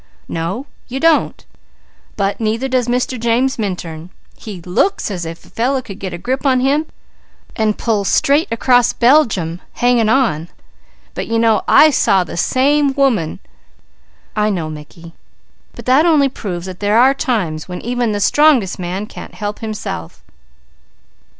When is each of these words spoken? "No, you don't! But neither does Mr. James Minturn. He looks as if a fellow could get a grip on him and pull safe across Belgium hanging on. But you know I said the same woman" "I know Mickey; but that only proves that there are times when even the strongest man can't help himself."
"No, 0.27 0.65
you 0.87 0.99
don't! 0.99 1.45
But 2.17 2.39
neither 2.41 2.67
does 2.67 2.87
Mr. 2.87 3.19
James 3.19 3.59
Minturn. 3.59 4.09
He 4.35 4.59
looks 4.59 5.11
as 5.11 5.27
if 5.27 5.45
a 5.45 5.49
fellow 5.49 5.79
could 5.83 5.99
get 5.99 6.11
a 6.11 6.17
grip 6.17 6.43
on 6.43 6.59
him 6.59 6.87
and 7.55 7.77
pull 7.77 8.03
safe 8.03 8.47
across 8.51 8.93
Belgium 8.93 9.61
hanging 9.73 10.09
on. 10.09 10.49
But 11.13 11.27
you 11.27 11.37
know 11.37 11.61
I 11.67 11.91
said 11.91 12.23
the 12.23 12.35
same 12.35 12.95
woman" 12.95 13.41
"I 14.45 14.49
know 14.49 14.71
Mickey; 14.71 15.13
but 15.73 15.85
that 15.85 16.07
only 16.07 16.29
proves 16.29 16.65
that 16.65 16.79
there 16.79 16.97
are 16.97 17.13
times 17.13 17.67
when 17.69 17.79
even 17.81 18.11
the 18.11 18.19
strongest 18.19 18.79
man 18.79 19.05
can't 19.05 19.35
help 19.35 19.59
himself." 19.59 20.23